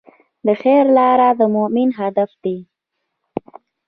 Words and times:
د 0.45 0.47
خیر 0.61 0.85
لاره 0.97 1.29
د 1.39 1.41
مؤمن 1.55 1.89
هدف 1.99 2.31
دی. 2.43 2.57